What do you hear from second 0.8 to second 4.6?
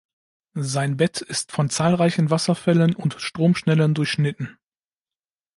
Bett ist von zahlreichen Wasserfällen und Stromschnellen durchschnitten.